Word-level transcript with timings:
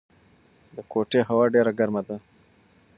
د 0.75 0.77
کوټې 0.91 1.21
هوا 1.29 1.45
ډېره 1.55 1.71
ګرمه 1.79 2.01
ده. 2.07 2.15